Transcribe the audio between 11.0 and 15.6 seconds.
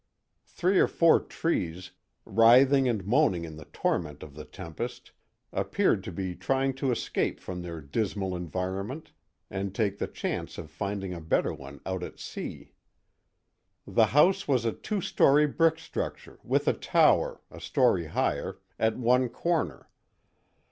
a better one out at sea. The house was a two story